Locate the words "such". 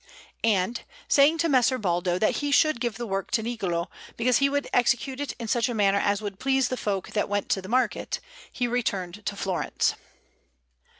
5.47-5.69